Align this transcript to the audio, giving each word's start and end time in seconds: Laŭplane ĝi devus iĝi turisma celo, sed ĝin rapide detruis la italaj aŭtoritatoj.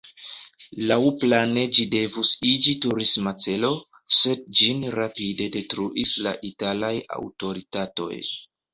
Laŭplane 0.91 1.65
ĝi 1.75 1.85
devus 1.91 2.31
iĝi 2.53 2.73
turisma 2.87 3.35
celo, 3.47 3.71
sed 4.23 4.43
ĝin 4.63 4.83
rapide 4.99 5.51
detruis 5.61 6.19
la 6.29 6.37
italaj 6.53 6.95
aŭtoritatoj. 7.23 8.15